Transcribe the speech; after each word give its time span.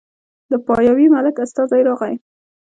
د 0.51 0.53
پاياوي 0.65 1.05
ملک 1.15 1.35
استازی 1.45 1.81
راغی 1.87 2.15